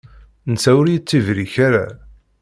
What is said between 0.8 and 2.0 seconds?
yettibrik ara.